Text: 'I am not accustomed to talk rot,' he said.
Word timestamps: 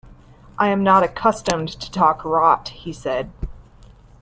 'I 0.57 0.69
am 0.69 0.83
not 0.83 1.03
accustomed 1.03 1.69
to 1.79 1.91
talk 1.91 2.25
rot,' 2.25 2.69
he 2.69 2.91
said. 2.91 3.31